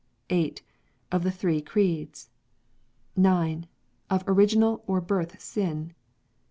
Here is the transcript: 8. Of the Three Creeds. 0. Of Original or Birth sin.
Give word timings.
8. 0.31 0.63
Of 1.11 1.21
the 1.21 1.29
Three 1.29 1.61
Creeds. 1.61 2.29
0. 3.15 3.65
Of 4.09 4.23
Original 4.25 4.83
or 4.87 4.99
Birth 4.99 5.39
sin. 5.39 5.93